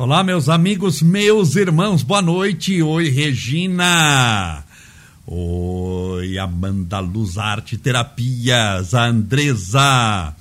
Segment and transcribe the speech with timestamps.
[0.00, 2.80] Olá, meus amigos, meus irmãos, boa noite.
[2.80, 4.62] Oi, Regina.
[5.26, 10.36] Oi, Amanda Luz Arte Terapias, a Andresa,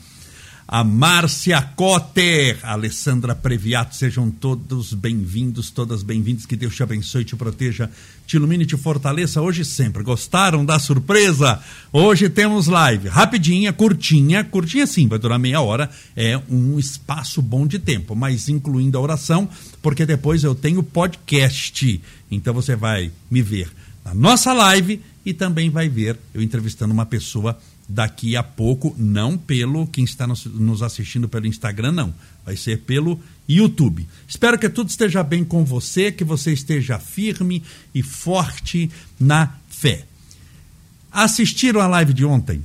[0.67, 7.23] a Márcia Cotter, a Alessandra Previato, sejam todos bem-vindos, todas bem-vindas, que Deus te abençoe,
[7.23, 7.89] te proteja,
[8.25, 10.03] te ilumine te fortaleça hoje e sempre.
[10.03, 11.63] Gostaram da surpresa?
[11.89, 13.07] Hoje temos live.
[13.07, 18.49] Rapidinha, curtinha, curtinha sim, vai durar meia hora, é um espaço bom de tempo, mas
[18.49, 19.47] incluindo a oração,
[19.81, 23.71] porque depois eu tenho podcast, então você vai me ver
[24.03, 29.37] na nossa live e também vai ver eu entrevistando uma pessoa daqui a pouco, não
[29.37, 32.13] pelo quem está nos assistindo pelo Instagram, não.
[32.45, 34.07] Vai ser pelo YouTube.
[34.27, 40.05] Espero que tudo esteja bem com você, que você esteja firme e forte na fé.
[41.11, 42.63] Assistiram a live de ontem?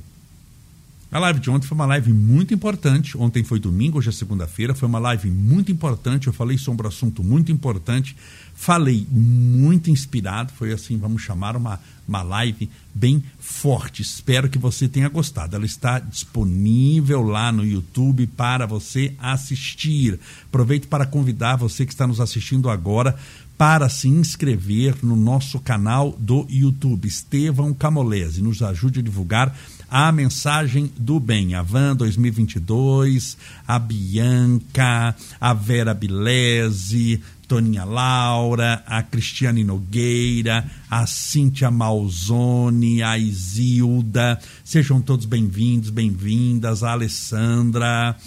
[1.13, 3.15] A live de ontem foi uma live muito importante.
[3.15, 4.73] Ontem foi domingo, hoje é segunda-feira.
[4.73, 6.25] Foi uma live muito importante.
[6.25, 8.17] Eu falei sobre um assunto muito importante.
[8.55, 10.51] Falei muito inspirado.
[10.53, 14.01] Foi assim, vamos chamar uma, uma live bem forte.
[14.01, 15.55] Espero que você tenha gostado.
[15.55, 20.19] Ela está disponível lá no YouTube para você assistir.
[20.47, 23.15] Aproveito para convidar você que está nos assistindo agora
[23.55, 28.41] para se inscrever no nosso canal do YouTube, Estevão Camolese.
[28.41, 29.55] Nos ajude a divulgar
[29.93, 31.53] a mensagem do bem.
[31.53, 41.69] A Van 2022, a Bianca, a Vera Bilese, Toninha Laura, a Cristiane Nogueira, a Cíntia
[41.69, 44.39] Malzone, a Isilda.
[44.63, 46.81] Sejam todos bem-vindos, bem-vindas.
[46.81, 48.17] A Alessandra,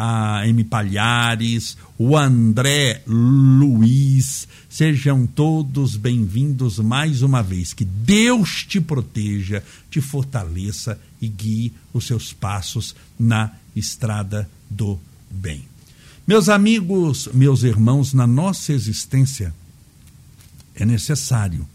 [0.00, 0.62] a M.
[0.62, 4.46] Palhares, o André Luiz.
[4.70, 7.74] Sejam todos bem-vindos mais uma vez.
[7.74, 9.60] Que Deus te proteja,
[9.90, 15.64] te fortaleça e guie os seus passos na estrada do bem.
[16.24, 19.52] Meus amigos, meus irmãos, na nossa existência
[20.76, 21.66] é necessário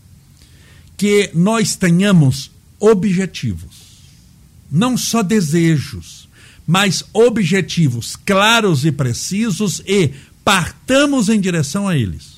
[0.96, 4.00] que nós tenhamos objetivos,
[4.72, 6.23] não só desejos
[6.66, 10.12] mas objetivos claros e precisos e
[10.44, 12.34] partamos em direção a eles.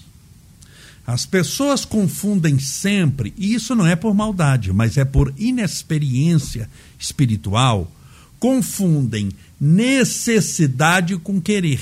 [1.07, 7.91] As pessoas confundem sempre, e isso não é por maldade, mas é por inexperiência espiritual,
[8.39, 11.81] confundem necessidade com querer.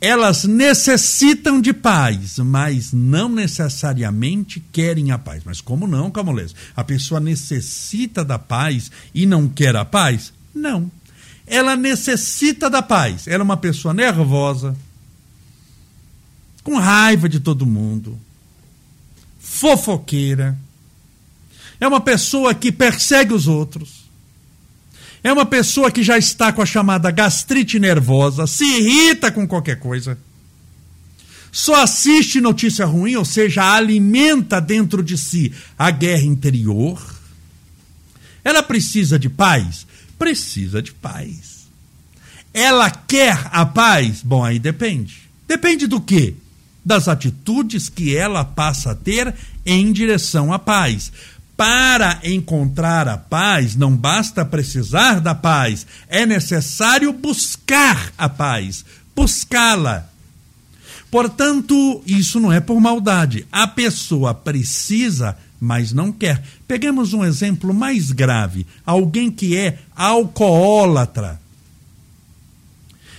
[0.00, 5.42] Elas necessitam de paz, mas não necessariamente querem a paz.
[5.44, 6.54] Mas como não, Camolês?
[6.76, 10.32] A pessoa necessita da paz e não quer a paz?
[10.56, 10.90] Não.
[11.46, 13.28] Ela necessita da paz.
[13.28, 14.74] Ela é uma pessoa nervosa,
[16.64, 18.18] com raiva de todo mundo,
[19.38, 20.58] fofoqueira.
[21.78, 24.06] É uma pessoa que persegue os outros.
[25.22, 29.78] É uma pessoa que já está com a chamada gastrite nervosa, se irrita com qualquer
[29.78, 30.18] coisa.
[31.52, 37.00] Só assiste notícia ruim, ou seja, alimenta dentro de si a guerra interior.
[38.44, 39.86] Ela precisa de paz?
[40.18, 41.66] Precisa de paz.
[42.52, 44.22] Ela quer a paz?
[44.22, 45.28] Bom, aí depende.
[45.46, 46.34] Depende do quê?
[46.84, 49.34] Das atitudes que ela passa a ter
[49.64, 51.12] em direção à paz.
[51.56, 58.84] Para encontrar a paz, não basta precisar da paz, é necessário buscar a paz,
[59.14, 60.06] buscá-la.
[61.10, 63.46] Portanto, isso não é por maldade.
[63.50, 66.42] A pessoa precisa mas não quer.
[66.66, 71.40] Peguemos um exemplo mais grave: alguém que é alcoólatra.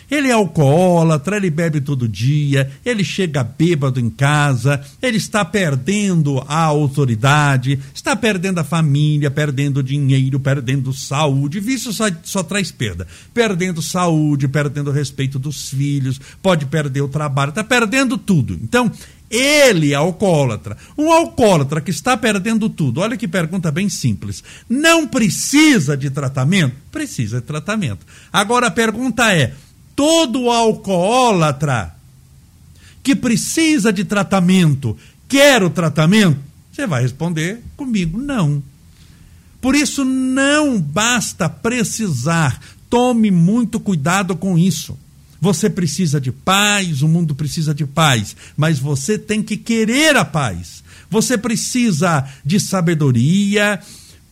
[0.09, 6.41] Ele é alcoólatra, ele bebe todo dia, ele chega bêbado em casa, ele está perdendo
[6.47, 11.59] a autoridade, está perdendo a família, perdendo dinheiro, perdendo saúde.
[11.59, 13.05] Vício só, só traz perda.
[13.33, 18.53] Perdendo saúde, perdendo o respeito dos filhos, pode perder o trabalho, está perdendo tudo.
[18.53, 18.89] Então,
[19.29, 20.77] ele alcoólatra.
[20.97, 23.01] Um alcoólatra que está perdendo tudo.
[23.01, 24.43] Olha que pergunta bem simples.
[24.69, 26.75] Não precisa de tratamento?
[26.91, 28.05] Precisa de tratamento.
[28.31, 29.53] Agora a pergunta é:
[29.95, 31.95] todo alcoólatra
[33.03, 34.97] que precisa de tratamento
[35.27, 36.39] quer o tratamento?
[36.71, 38.63] Você vai responder comigo: não.
[39.59, 42.61] Por isso, não basta precisar.
[42.89, 44.97] Tome muito cuidado com isso.
[45.39, 50.25] Você precisa de paz, o mundo precisa de paz, mas você tem que querer a
[50.25, 50.83] paz.
[51.09, 53.79] Você precisa de sabedoria,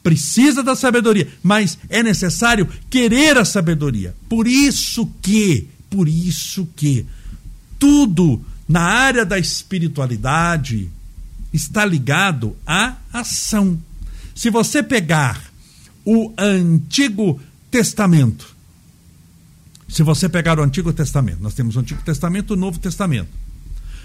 [0.03, 4.15] precisa da sabedoria, mas é necessário querer a sabedoria.
[4.29, 7.05] Por isso que, por isso que
[7.79, 10.89] tudo na área da espiritualidade
[11.53, 13.79] está ligado à ação.
[14.33, 15.41] Se você pegar
[16.03, 17.39] o Antigo
[17.71, 18.54] Testamento,
[19.95, 23.29] Se você pegar o Antigo Testamento, nós temos o Antigo Testamento e o Novo Testamento.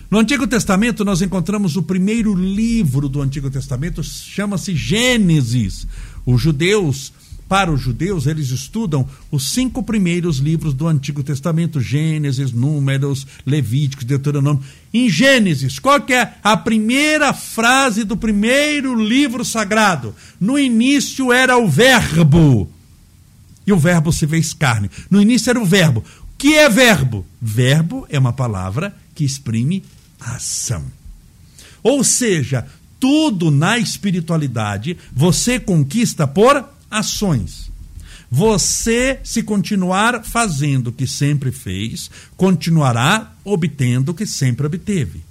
[0.09, 5.89] No Antigo Testamento, nós encontramos o primeiro livro do Antigo Testamento, chama-se Gênesis.
[6.25, 7.13] Os judeus,
[7.49, 14.05] para os judeus, eles estudam os cinco primeiros livros do Antigo Testamento: Gênesis, Números, Levíticos,
[14.05, 14.63] Deuteronômio.
[14.95, 20.15] Em Gênesis, qual que é a primeira frase do primeiro livro sagrado?
[20.39, 22.71] No início era o Verbo.
[23.71, 24.91] E o Verbo se fez carne.
[25.09, 26.01] No início era o Verbo.
[26.01, 27.25] O que é verbo?
[27.41, 29.85] Verbo é uma palavra que exprime
[30.19, 30.85] ação.
[31.81, 32.67] Ou seja,
[32.99, 37.71] tudo na espiritualidade você conquista por ações.
[38.29, 45.23] Você, se continuar fazendo o que sempre fez, continuará obtendo o que sempre obteve.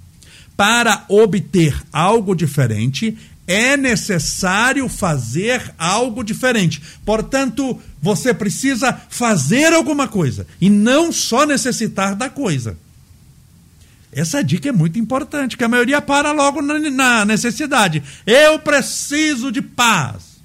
[0.56, 3.18] Para obter algo diferente,
[3.50, 6.80] é necessário fazer algo diferente.
[7.04, 12.78] Portanto, você precisa fazer alguma coisa e não só necessitar da coisa.
[14.12, 18.04] Essa dica é muito importante, que a maioria para logo na, necessidade.
[18.24, 20.38] Eu preciso de paz.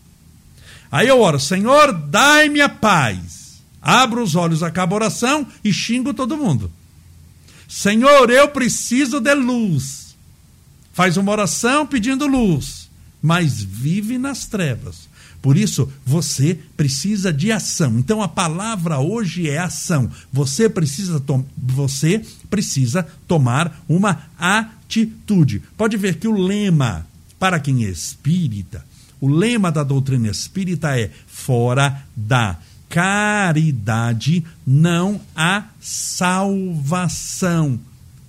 [0.92, 3.62] Aí eu oro, Senhor, dai-me a paz.
[3.80, 6.72] Abro os olhos, acabo a oração e xingo todo mundo.
[7.68, 10.16] Senhor, eu preciso de luz.
[10.92, 12.85] Faz uma oração pedindo luz,
[13.26, 15.10] mas vive nas trevas.
[15.42, 17.98] Por isso, você precisa de ação.
[17.98, 20.12] Então a palavra hoje é ação.
[20.32, 21.20] Você precisa,
[21.58, 25.64] você precisa tomar uma atitude.
[25.76, 27.08] Pode ver que o lema
[27.40, 28.86] para quem é espírita,
[29.20, 37.80] o lema da doutrina espírita é fora da caridade não há salvação.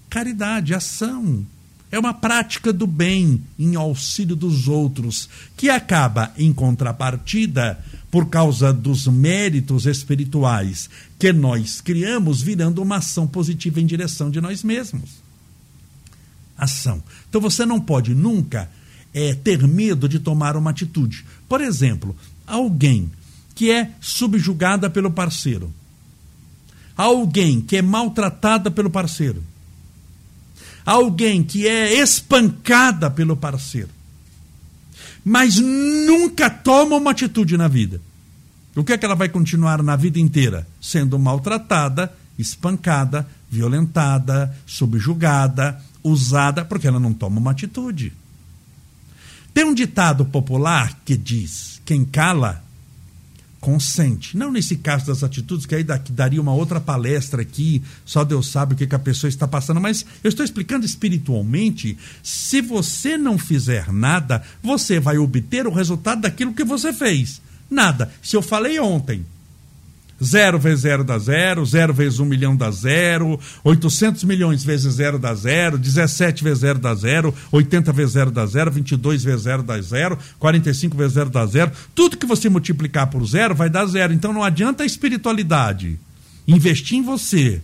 [0.09, 1.45] Caridade, ação
[1.91, 7.79] é uma prática do bem em auxílio dos outros, que acaba, em contrapartida,
[8.11, 14.41] por causa dos méritos espirituais que nós criamos, virando uma ação positiva em direção de
[14.41, 15.11] nós mesmos.
[16.57, 17.03] Ação.
[17.29, 18.71] Então você não pode nunca
[19.13, 21.25] é, ter medo de tomar uma atitude.
[21.49, 22.17] Por exemplo,
[22.47, 23.11] alguém
[23.55, 25.73] que é subjugada pelo parceiro,
[26.97, 29.43] alguém que é maltratada pelo parceiro
[30.87, 33.91] alguém que é espancada pelo parceiro,
[35.25, 38.01] mas nunca toma uma atitude na vida.
[38.77, 40.67] O que é que ela vai continuar na vida inteira?
[40.81, 48.13] Sendo maltratada, espancada, violentada, subjugada, usada, porque ela não toma uma atitude.
[49.53, 52.63] Tem um ditado popular que diz: quem cala
[53.61, 54.37] consente.
[54.37, 58.75] Não nesse caso das atitudes, que aí daria uma outra palestra aqui, só Deus sabe
[58.75, 61.97] o que, que a pessoa está passando, mas eu estou explicando espiritualmente.
[62.23, 67.41] Se você não fizer nada, você vai obter o resultado daquilo que você fez.
[67.71, 68.13] Nada.
[68.23, 69.25] Se eu falei ontem,
[70.23, 75.19] Zero vezes zero dá zero, zero vezes um milhão dá zero, 800 milhões vezes zero
[75.19, 79.63] dá zero, 17 vezes zero dá zero, 80 vezes zero dá zero, 22 vezes zero
[79.63, 81.71] dá zero, 45 vezes zero dá zero.
[81.95, 84.13] Tudo que você multiplicar por zero vai dar zero.
[84.13, 85.99] Então não adianta a espiritualidade.
[86.49, 87.61] Investir em você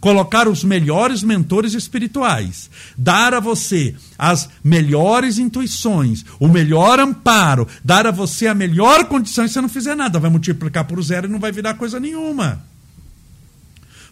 [0.00, 8.06] colocar os melhores mentores espirituais, dar a você as melhores intuições, o melhor amparo, dar
[8.06, 11.30] a você a melhor condição e você não fizer nada, vai multiplicar por zero e
[11.30, 12.64] não vai virar coisa nenhuma.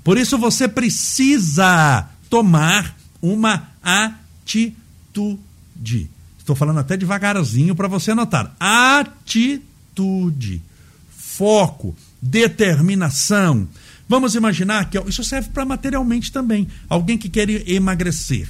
[0.04, 5.28] Por isso você precisa tomar uma atitude.
[6.38, 8.54] Estou falando até devagarzinho para você anotar.
[8.58, 10.62] Atitude,
[11.10, 13.68] foco, determinação
[14.08, 16.66] Vamos imaginar que isso serve para materialmente também.
[16.88, 18.48] Alguém que quer emagrecer.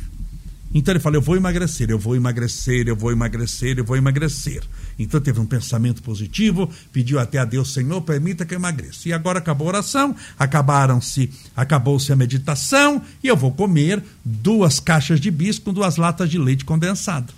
[0.72, 4.62] Então ele fala: Eu vou emagrecer, eu vou emagrecer, eu vou emagrecer, eu vou emagrecer.
[4.98, 9.08] Então teve um pensamento positivo, pediu até a Deus: Senhor, permita que eu emagreça.
[9.08, 15.20] E agora acabou a oração, acabaram-se, acabou-se a meditação, e eu vou comer duas caixas
[15.20, 17.32] de bisco com duas latas de leite condensado.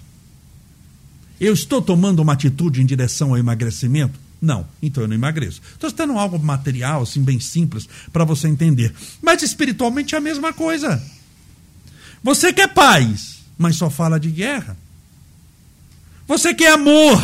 [1.40, 4.18] Eu estou tomando uma atitude em direção ao emagrecimento?
[4.40, 5.60] Não, então eu não emagreço.
[5.72, 8.94] Estou citando algo material, assim, bem simples, para você entender.
[9.20, 11.02] Mas espiritualmente é a mesma coisa.
[12.22, 14.76] Você quer paz, mas só fala de guerra.
[16.26, 17.22] Você quer amor,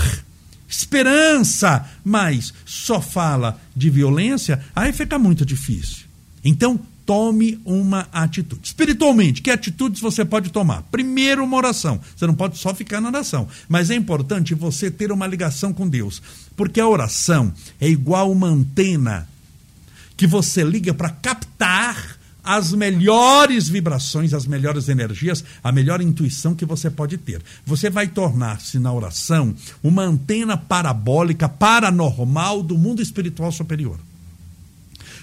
[0.68, 6.05] esperança, mas só fala de violência, aí fica muito difícil.
[6.48, 8.60] Então, tome uma atitude.
[8.64, 10.82] Espiritualmente, que atitudes você pode tomar?
[10.90, 12.00] Primeiro, uma oração.
[12.16, 15.88] Você não pode só ficar na oração, mas é importante você ter uma ligação com
[15.88, 16.22] Deus,
[16.56, 19.28] porque a oração é igual uma antena
[20.16, 26.64] que você liga para captar as melhores vibrações, as melhores energias, a melhor intuição que
[26.64, 27.42] você pode ter.
[27.64, 33.98] Você vai tornar-se na oração uma antena parabólica paranormal do mundo espiritual superior.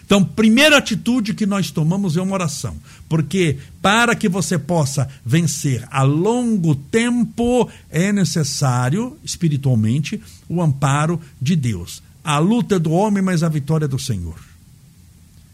[0.05, 2.75] Então, primeira atitude que nós tomamos é uma oração,
[3.07, 11.55] porque para que você possa vencer a longo tempo é necessário, espiritualmente, o amparo de
[11.55, 12.03] Deus.
[12.23, 14.52] A luta é do homem, mas a vitória é do Senhor.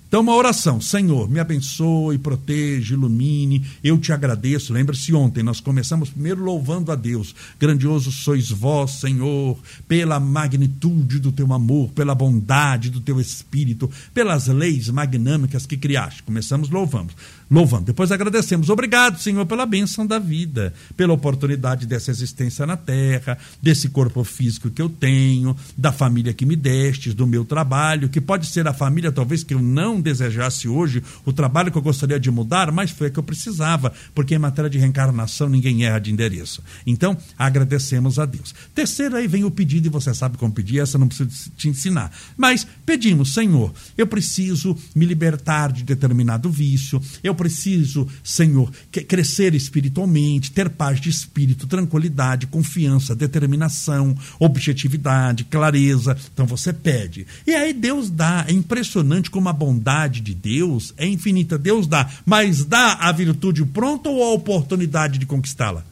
[0.10, 4.74] Então, uma oração, Senhor, me abençoe, proteja, ilumine, eu te agradeço.
[4.74, 7.36] Lembre-se, ontem nós começamos primeiro louvando a Deus.
[7.60, 9.56] Grandioso sois vós, Senhor,
[9.88, 16.24] pela magnitude do teu amor, pela bondade do teu espírito, pelas leis magnâmicas que criaste.
[16.24, 17.14] Começamos louvando
[17.50, 17.86] louvando.
[17.86, 18.70] Depois agradecemos.
[18.70, 24.70] Obrigado, Senhor, pela bênção da vida, pela oportunidade dessa existência na terra, desse corpo físico
[24.70, 28.74] que eu tenho, da família que me destes, do meu trabalho, que pode ser a
[28.74, 32.92] família talvez que eu não desejasse hoje, o trabalho que eu gostaria de mudar, mas
[32.92, 36.64] foi o que eu precisava, porque em matéria de reencarnação ninguém erra de endereço.
[36.86, 38.54] Então, agradecemos a Deus.
[38.76, 42.12] Terceiro, aí vem o pedido, e você sabe como pedir, essa não preciso te ensinar.
[42.38, 48.70] Mas pedimos, Senhor, eu preciso me libertar de determinado vício, eu preciso, Senhor,
[49.08, 56.18] crescer espiritualmente, ter paz de espírito, tranquilidade, confiança, determinação, objetividade, clareza.
[56.34, 57.26] Então você pede.
[57.48, 58.44] E aí Deus dá.
[58.46, 61.58] É impressionante como a bondade de Deus é infinita.
[61.58, 65.86] Deus dá, mas dá a virtude pronta ou a oportunidade de conquistá-la?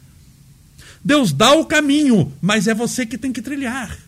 [1.01, 4.07] Deus dá o caminho, mas é você que tem que trilhar.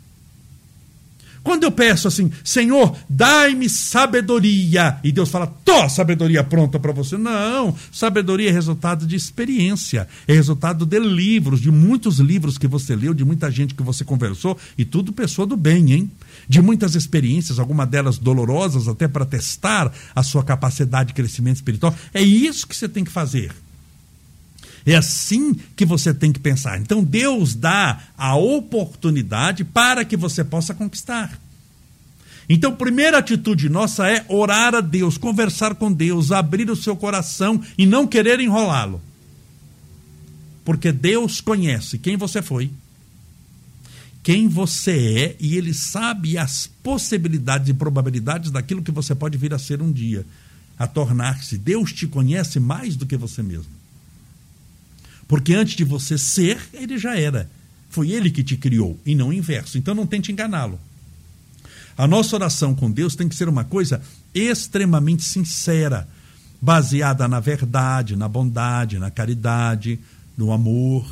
[1.44, 7.18] Quando eu peço assim, Senhor, dai-me sabedoria, e Deus fala, tô sabedoria pronta para você.
[7.18, 12.96] Não, sabedoria é resultado de experiência, é resultado de livros, de muitos livros que você
[12.96, 16.12] leu, de muita gente que você conversou, e tudo pessoa do bem, hein?
[16.48, 21.96] De muitas experiências, algumas delas dolorosas, até para testar a sua capacidade de crescimento espiritual.
[22.14, 23.52] É isso que você tem que fazer.
[24.86, 26.80] É assim que você tem que pensar.
[26.80, 31.40] Então Deus dá a oportunidade para que você possa conquistar.
[32.52, 37.62] Então, primeira atitude nossa é orar a Deus, conversar com Deus, abrir o seu coração
[37.78, 39.00] e não querer enrolá-lo.
[40.66, 42.72] Porque Deus conhece quem você foi,
[44.24, 49.54] quem você é e ele sabe as possibilidades e probabilidades daquilo que você pode vir
[49.54, 50.26] a ser um dia,
[50.78, 51.56] a tornar-se.
[51.56, 53.79] Deus te conhece mais do que você mesmo.
[55.30, 57.48] Porque antes de você ser, ele já era.
[57.92, 59.78] Foi ele que te criou e não o inverso.
[59.78, 60.80] Então não tente enganá-lo.
[61.96, 64.02] A nossa oração com Deus tem que ser uma coisa
[64.34, 66.08] extremamente sincera,
[66.60, 70.00] baseada na verdade, na bondade, na caridade,
[70.36, 71.06] no amor.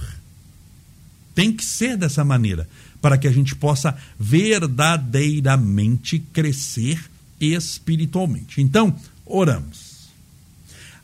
[1.36, 2.68] Tem que ser dessa maneira,
[3.00, 7.00] para que a gente possa verdadeiramente crescer
[7.40, 8.64] espiritualmente.
[8.64, 8.96] Então,
[9.26, 9.87] oramos.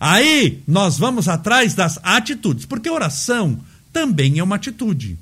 [0.05, 3.57] Aí nós vamos atrás das atitudes, porque oração
[3.93, 5.17] também é uma atitude.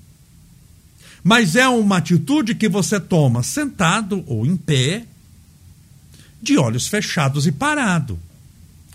[1.24, 5.06] Mas é uma atitude que você toma sentado ou em pé,
[6.42, 8.20] de olhos fechados e parado.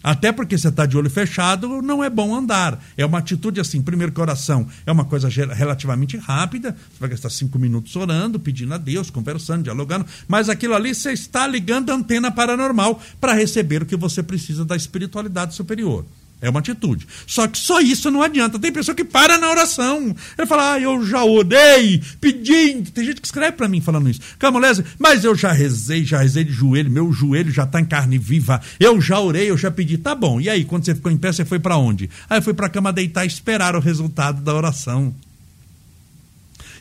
[0.07, 2.81] Até porque você está de olho fechado, não é bom andar.
[2.97, 7.29] É uma atitude assim, primeiro que oração é uma coisa relativamente rápida, você vai gastar
[7.29, 11.97] cinco minutos orando, pedindo a Deus, conversando, dialogando, mas aquilo ali você está ligando a
[11.97, 16.05] antena paranormal para receber o que você precisa da espiritualidade superior.
[16.41, 17.07] É uma atitude.
[17.27, 18.59] Só que só isso não adianta.
[18.59, 20.15] Tem pessoa que para na oração.
[20.37, 22.83] Ele fala, ah, eu já orei, pedi.
[22.93, 24.21] Tem gente que escreve para mim falando isso.
[24.39, 28.19] Camolese, mas eu já rezei, já rezei de joelho, meu joelho já está em carne
[28.19, 28.61] viva.
[28.79, 29.97] Eu já orei, eu já pedi.
[29.97, 30.39] Tá bom.
[30.39, 32.11] E aí, quando você ficou em pé, você foi para onde?
[32.29, 35.15] Aí fui para cama deitar e esperar o resultado da oração.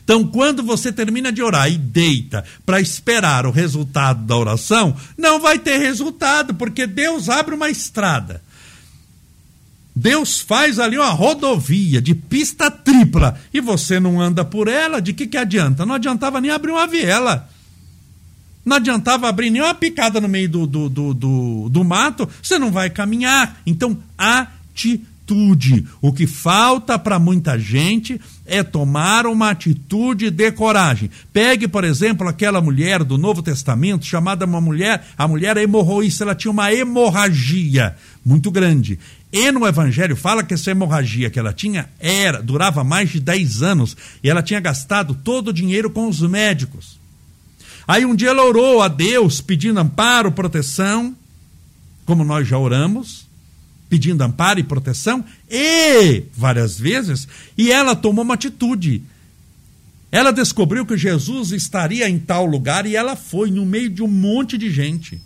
[0.04, 5.40] Então, quando você termina de orar e deita para esperar o resultado da oração, não
[5.40, 8.40] vai ter resultado, porque Deus abre uma estrada
[9.98, 15.14] Deus faz ali uma rodovia de pista tripla e você não anda por ela, de
[15.14, 15.86] que, que adianta?
[15.86, 17.48] Não adiantava nem abrir uma viela.
[18.62, 22.58] Não adiantava abrir nem uma picada no meio do, do, do, do, do mato, você
[22.58, 23.62] não vai caminhar.
[23.64, 25.86] Então, atitude.
[26.02, 31.10] O que falta para muita gente é tomar uma atitude de coragem.
[31.32, 36.34] Pegue, por exemplo, aquela mulher do Novo Testamento, chamada uma mulher, a mulher hemorroísta, ela
[36.34, 38.98] tinha uma hemorragia muito grande.
[39.36, 43.62] E no Evangelho fala que essa hemorragia que ela tinha era, durava mais de 10
[43.62, 46.98] anos e ela tinha gastado todo o dinheiro com os médicos.
[47.86, 51.14] Aí um dia ela orou a Deus pedindo amparo, proteção,
[52.06, 53.26] como nós já oramos,
[53.90, 57.28] pedindo amparo e proteção, e várias vezes,
[57.58, 59.02] e ela tomou uma atitude.
[60.10, 64.08] Ela descobriu que Jesus estaria em tal lugar e ela foi no meio de um
[64.08, 65.20] monte de gente.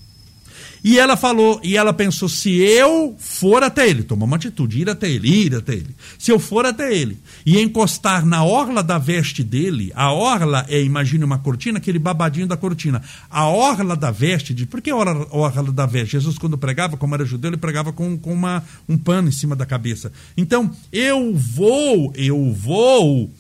[0.83, 4.89] E ela falou, e ela pensou: se eu for até ele, tomou uma atitude, ir
[4.89, 5.95] até ele, ir até ele.
[6.19, 10.83] Se eu for até ele e encostar na orla da veste dele, a orla é,
[10.83, 13.03] imagine uma cortina, aquele babadinho da cortina.
[13.29, 16.13] A orla da veste, de, por que orla, orla da veste?
[16.13, 19.55] Jesus, quando pregava, como era judeu, ele pregava com, com uma, um pano em cima
[19.55, 20.13] da cabeça.
[20.37, 23.31] Então, eu vou, eu vou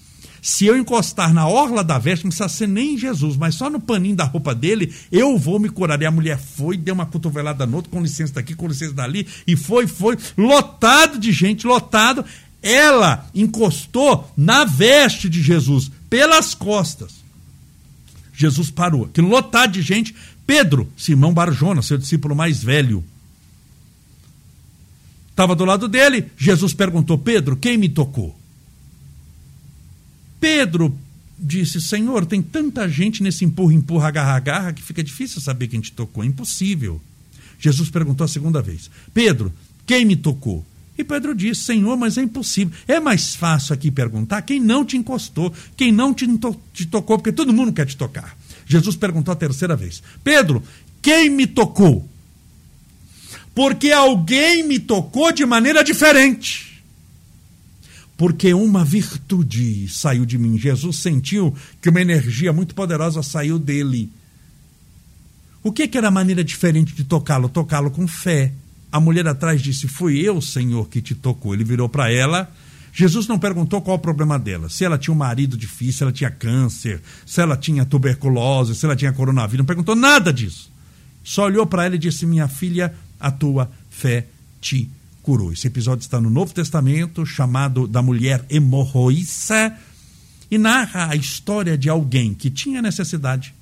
[0.42, 3.80] se eu encostar na orla da veste, não precisa ser nem Jesus, mas só no
[3.80, 6.00] paninho da roupa dele, eu vou me curar.
[6.00, 9.26] E a mulher foi, deu uma cotovelada no outro, com licença daqui, com licença dali,
[9.46, 12.24] e foi, foi, lotado de gente, lotado.
[12.62, 17.20] Ela encostou na veste de Jesus, pelas costas.
[18.32, 19.04] Jesus parou.
[19.04, 20.14] Aquilo lotado de gente.
[20.46, 23.04] Pedro, Simão Barjona, seu discípulo mais velho,
[25.30, 26.26] estava do lado dele.
[26.36, 28.39] Jesus perguntou: Pedro, quem me tocou?
[30.40, 30.96] Pedro
[31.38, 35.80] disse: Senhor, tem tanta gente nesse empurra, empurra, agarra, agarra, que fica difícil saber quem
[35.80, 36.24] te tocou.
[36.24, 37.00] É impossível.
[37.58, 39.52] Jesus perguntou a segunda vez: Pedro,
[39.86, 40.64] quem me tocou?
[40.96, 42.74] E Pedro disse: Senhor, mas é impossível.
[42.88, 46.26] É mais fácil aqui perguntar quem não te encostou, quem não te,
[46.72, 48.36] te tocou, porque todo mundo quer te tocar.
[48.66, 50.62] Jesus perguntou a terceira vez: Pedro,
[51.02, 52.08] quem me tocou?
[53.54, 56.69] Porque alguém me tocou de maneira diferente
[58.20, 60.58] porque uma virtude saiu de mim.
[60.58, 64.12] Jesus sentiu que uma energia muito poderosa saiu dele.
[65.62, 67.48] O que, que era a maneira diferente de tocá-lo?
[67.48, 68.52] Tocá-lo com fé.
[68.92, 71.54] A mulher atrás disse: Fui eu, Senhor, que te tocou.
[71.54, 72.52] Ele virou para ela.
[72.92, 74.68] Jesus não perguntou qual o problema dela.
[74.68, 78.84] Se ela tinha um marido difícil, se ela tinha câncer, se ela tinha tuberculose, se
[78.84, 79.60] ela tinha coronavírus.
[79.60, 80.70] Não perguntou nada disso.
[81.24, 84.26] Só olhou para ela e disse: Minha filha, a tua fé
[84.60, 84.90] te
[85.22, 85.52] curou.
[85.52, 89.76] Esse episódio está no Novo Testamento, chamado da mulher hemorroíça,
[90.50, 93.54] e narra a história de alguém que tinha necessidade,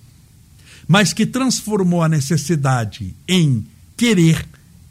[0.86, 4.46] mas que transformou a necessidade em querer,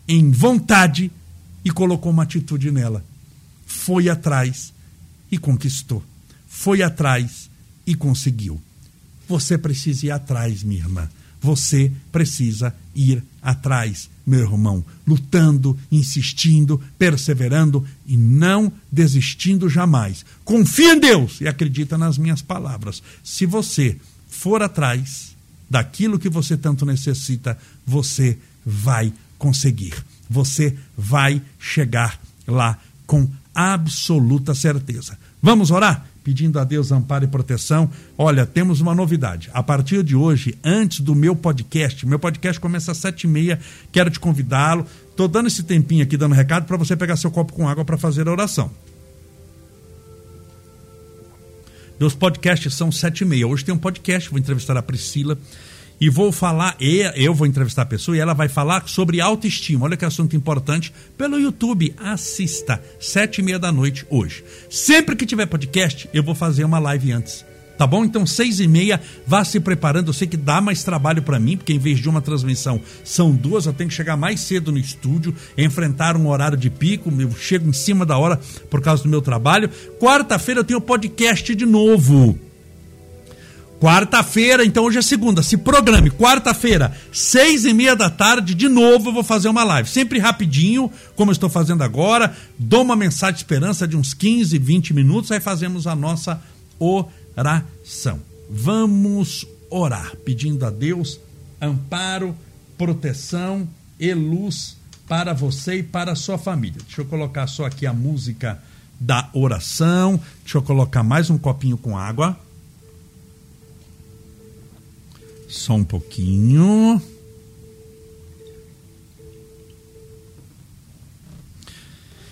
[0.07, 1.11] em vontade
[1.65, 3.03] e colocou uma atitude nela.
[3.65, 4.71] Foi atrás
[5.31, 6.03] e conquistou.
[6.47, 7.49] Foi atrás
[7.85, 8.61] e conseguiu.
[9.27, 11.09] Você precisa ir atrás, minha irmã.
[11.47, 20.25] Você precisa ir atrás, meu irmão, lutando, insistindo, perseverando e não desistindo jamais.
[20.43, 23.01] Confia em Deus e acredita nas minhas palavras.
[23.23, 23.95] Se você
[24.27, 25.37] for atrás
[25.69, 29.95] daquilo que você tanto necessita, você vai conseguir.
[30.29, 35.17] Você vai chegar lá com absoluta certeza.
[35.41, 36.05] Vamos orar?
[36.27, 37.89] Pedindo a Deus amparo e proteção.
[38.17, 39.49] Olha, temos uma novidade.
[39.53, 43.57] A partir de hoje, antes do meu podcast, meu podcast começa às sete e meia,
[43.93, 44.85] quero te convidá-lo.
[45.09, 47.97] Estou dando esse tempinho aqui, dando recado, para você pegar seu copo com água para
[47.97, 48.69] fazer a oração.
[51.97, 53.47] Meus podcasts são sete e meia.
[53.47, 55.37] Hoje tem um podcast, vou entrevistar a Priscila
[55.99, 56.75] e vou falar,
[57.15, 59.85] eu vou entrevistar a pessoa e ela vai falar sobre autoestima.
[59.85, 60.93] Olha que assunto importante.
[61.17, 64.43] Pelo YouTube, assista, sete e meia da noite hoje.
[64.69, 67.45] Sempre que tiver podcast, eu vou fazer uma live antes.
[67.77, 68.03] Tá bom?
[68.03, 70.07] Então, seis e meia, vá se preparando.
[70.07, 73.31] Eu sei que dá mais trabalho para mim, porque em vez de uma transmissão, são
[73.31, 73.67] duas.
[73.67, 77.13] Eu tenho que chegar mais cedo no estúdio, enfrentar um horário de pico.
[77.19, 79.69] Eu chego em cima da hora por causa do meu trabalho.
[79.99, 82.46] Quarta-feira eu tenho podcast de novo.
[83.79, 86.09] Quarta-feira, então hoje é segunda, se programe.
[86.09, 89.87] Quarta-feira, seis e meia da tarde, de novo eu vou fazer uma live.
[89.87, 92.35] Sempre rapidinho, como eu estou fazendo agora.
[92.57, 96.41] Dou uma mensagem de esperança de uns 15, 20 minutos, aí fazemos a nossa
[96.79, 98.19] oração.
[98.49, 101.19] Vamos orar, pedindo a Deus
[101.61, 102.35] amparo,
[102.77, 103.67] proteção
[103.99, 106.81] e luz para você e para a sua família.
[106.85, 108.61] Deixa eu colocar só aqui a música
[108.99, 110.19] da oração.
[110.43, 112.37] Deixa eu colocar mais um copinho com água.
[115.47, 117.01] Só um pouquinho.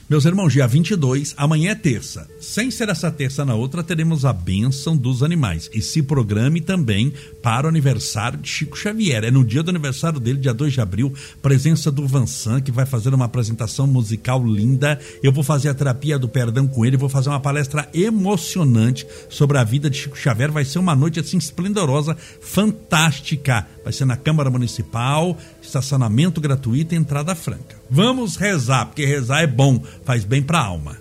[0.08, 2.30] Meus irmãos, dia 22, amanhã é terça.
[2.40, 5.68] Sem ser essa terça na outra, teremos a bênção dos animais.
[5.74, 9.24] E se programe também para o aniversário de Chico Xavier.
[9.24, 12.86] É no dia do aniversário dele, dia 2 de abril, presença do Vansan, que vai
[12.86, 15.00] fazer uma apresentação musical linda.
[15.24, 19.58] Eu vou fazer a terapia do perdão com ele, vou fazer uma palestra emocionante sobre
[19.58, 20.52] a vida de Chico Xavier.
[20.52, 23.66] Vai ser uma noite assim esplendorosa, fantástica.
[23.84, 27.76] Vai ser na Câmara Municipal, estacionamento gratuito e entrada franca.
[27.90, 30.98] Vamos rezar, porque rezar é bom, faz bem para a alma.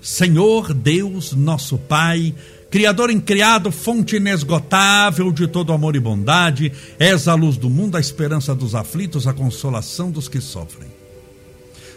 [0.00, 2.34] Senhor Deus, nosso Pai,
[2.72, 8.00] Criador incriado, fonte inesgotável de todo amor e bondade, és a luz do mundo, a
[8.00, 11.01] esperança dos aflitos, a consolação dos que sofrem.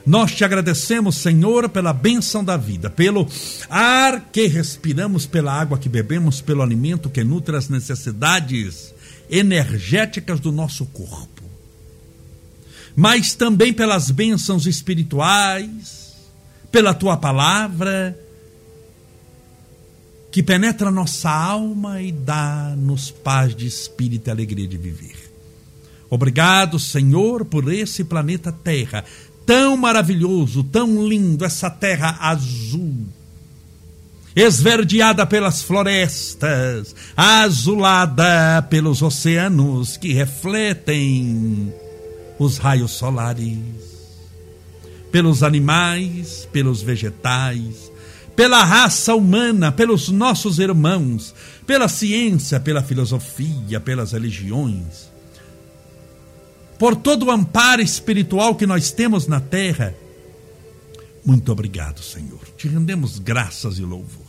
[0.05, 3.27] Nós te agradecemos, Senhor, pela bênção da vida, pelo
[3.67, 8.93] ar que respiramos, pela água que bebemos, pelo alimento que nutre as necessidades
[9.29, 11.43] energéticas do nosso corpo.
[12.95, 16.15] Mas também pelas bênçãos espirituais,
[16.71, 18.17] pela tua palavra,
[20.31, 25.33] que penetra nossa alma e dá-nos paz de espírito e alegria de viver.
[26.09, 29.03] Obrigado, Senhor, por esse planeta Terra
[29.45, 33.05] tão maravilhoso, tão lindo, essa terra azul,
[34.35, 41.73] esverdeada pelas florestas, azulada pelos oceanos que refletem
[42.39, 43.59] os raios solares,
[45.11, 47.91] pelos animais, pelos vegetais,
[48.35, 51.33] pela raça humana, pelos nossos irmãos,
[51.65, 55.14] pela ciência, pela filosofia, pelas religiões
[56.77, 59.95] por todo o amparo espiritual que nós temos na terra.
[61.25, 62.39] Muito obrigado, Senhor.
[62.57, 64.25] Te rendemos graças e louvor.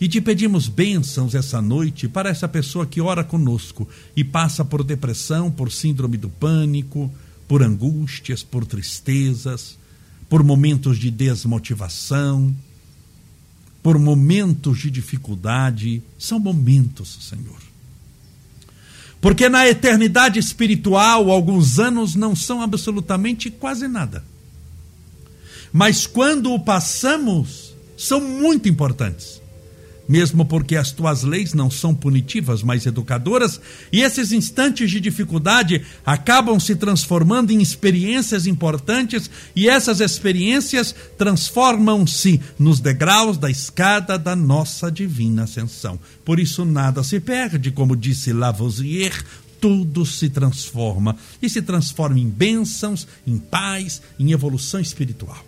[0.00, 4.82] E te pedimos bênçãos essa noite para essa pessoa que ora conosco e passa por
[4.82, 7.12] depressão, por síndrome do pânico,
[7.46, 9.78] por angústias, por tristezas,
[10.28, 12.54] por momentos de desmotivação,
[13.82, 16.02] por momentos de dificuldade.
[16.18, 17.73] São momentos, Senhor
[19.24, 24.22] porque na eternidade espiritual, alguns anos não são absolutamente quase nada.
[25.72, 29.40] Mas quando o passamos, são muito importantes
[30.06, 35.82] mesmo porque as tuas leis não são punitivas, mas educadoras, e esses instantes de dificuldade
[36.04, 44.36] acabam se transformando em experiências importantes, e essas experiências transformam-se nos degraus da escada da
[44.36, 45.98] nossa divina ascensão.
[46.24, 49.24] Por isso nada se perde, como disse Lavoisier,
[49.60, 55.42] tudo se transforma e se transforma em bênçãos, em paz, em evolução espiritual.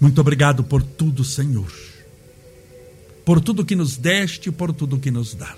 [0.00, 1.89] Muito obrigado por tudo, Senhor
[3.30, 5.54] por tudo que nos deste e por tudo que nos dá.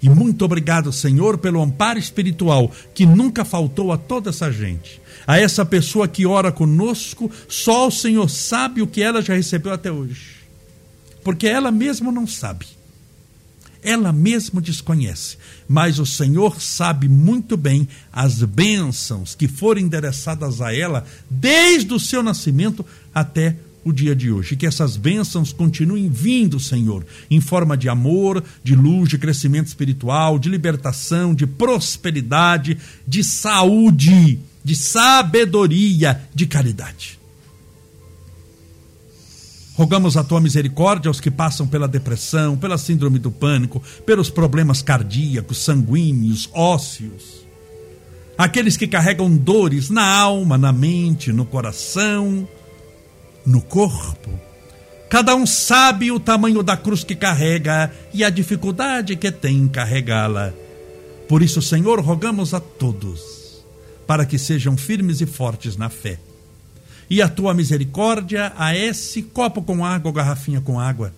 [0.00, 5.02] E muito obrigado, Senhor, pelo amparo espiritual que nunca faltou a toda essa gente.
[5.26, 9.72] A essa pessoa que ora conosco, só o Senhor sabe o que ela já recebeu
[9.72, 10.36] até hoje.
[11.24, 12.64] Porque ela mesma não sabe.
[13.82, 15.36] Ela mesma desconhece.
[15.66, 21.98] Mas o Senhor sabe muito bem as bênçãos que foram endereçadas a ela desde o
[21.98, 24.56] seu nascimento até o dia de hoje.
[24.56, 30.38] Que essas bênçãos continuem vindo, Senhor, em forma de amor, de luz, de crescimento espiritual,
[30.38, 37.18] de libertação, de prosperidade, de saúde, de sabedoria, de caridade.
[39.74, 44.82] Rogamos a tua misericórdia aos que passam pela depressão, pela síndrome do pânico, pelos problemas
[44.82, 47.46] cardíacos, sanguíneos, ósseos.
[48.36, 52.46] Aqueles que carregam dores na alma, na mente, no coração
[53.44, 54.30] no corpo.
[55.08, 59.68] Cada um sabe o tamanho da cruz que carrega e a dificuldade que tem em
[59.68, 60.52] carregá-la.
[61.28, 63.64] Por isso, Senhor, rogamos a todos
[64.06, 66.18] para que sejam firmes e fortes na fé.
[67.08, 71.12] E a tua misericórdia a esse copo com água ou garrafinha com água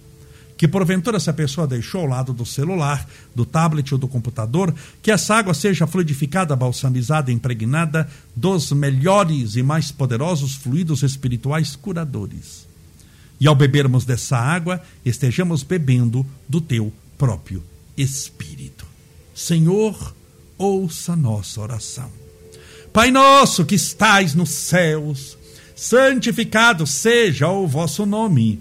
[0.63, 4.73] que porventura essa pessoa deixou ao lado do celular, do tablet ou do computador,
[5.03, 12.65] que essa água seja fluidificada, balsamizada, impregnada dos melhores e mais poderosos fluidos espirituais curadores.
[13.41, 17.61] E ao bebermos dessa água, estejamos bebendo do teu próprio
[17.97, 18.87] Espírito.
[19.35, 20.15] Senhor,
[20.57, 22.09] ouça nossa oração.
[22.93, 25.37] Pai nosso que estais nos céus,
[25.75, 28.61] santificado seja o vosso nome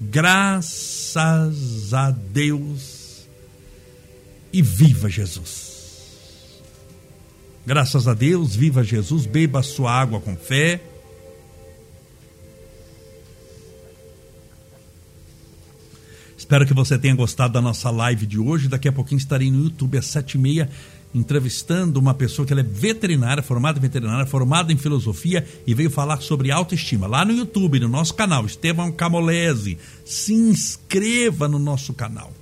[0.00, 3.28] Graças a Deus
[4.52, 6.62] e viva Jesus.
[7.66, 10.80] Graças a Deus, viva Jesus, beba a sua água com fé.
[16.36, 18.68] Espero que você tenha gostado da nossa live de hoje.
[18.68, 20.68] Daqui a pouquinho estarei no YouTube às sete e meia
[21.14, 25.90] entrevistando uma pessoa que ela é veterinária, formada em veterinária, formada em filosofia e veio
[25.90, 27.06] falar sobre autoestima.
[27.06, 29.78] Lá no YouTube, no nosso canal, Estevão Camolese.
[30.04, 32.32] Se inscreva no nosso canal.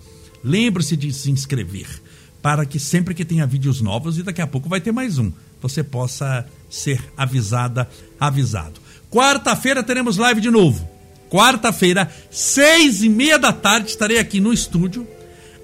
[0.45, 1.87] Lembre-se de se inscrever
[2.43, 5.33] para que sempre que tenha vídeos novos, e daqui a pouco vai ter mais um,
[5.61, 8.81] você possa ser avisada, avisado.
[9.11, 10.89] Quarta-feira teremos live de novo.
[11.29, 15.07] Quarta-feira, seis e meia da tarde, estarei aqui no estúdio,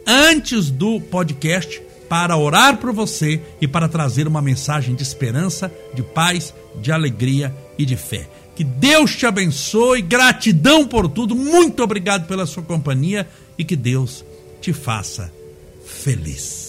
[0.07, 1.81] antes do podcast,
[2.15, 7.53] para orar por você e para trazer uma mensagem de esperança, de paz, de alegria
[7.77, 8.31] e de fé.
[8.55, 14.25] Que Deus te abençoe, gratidão por tudo, muito obrigado pela sua companhia e que Deus
[14.61, 15.29] te faça
[15.85, 16.64] feliz.